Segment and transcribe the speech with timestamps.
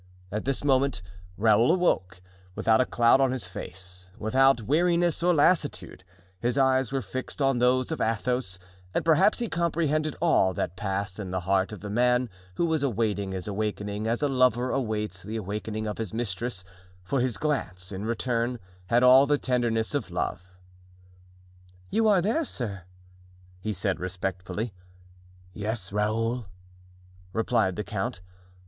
[0.31, 1.03] At this moment
[1.37, 2.23] Raoul awoke,
[2.55, 6.03] without a cloud on his face without weariness or lassitude;
[6.39, 8.57] his eyes were fixed on those of Athos
[8.95, 12.81] and perhaps he comprehended all that passed in the heart of the man who was
[12.81, 16.63] awaiting his awakening as a lover awaits the awakening of his mistress,
[17.03, 18.57] for his glance, in return,
[18.87, 20.49] had all the tenderness of love.
[21.91, 22.85] "You are there, sir?"
[23.59, 24.73] he said, respectfully.
[25.53, 26.47] "Yes, Raoul,"
[27.33, 28.19] replied the count.